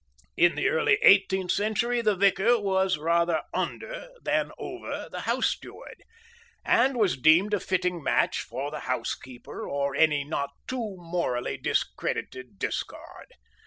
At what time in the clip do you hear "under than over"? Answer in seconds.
3.53-5.07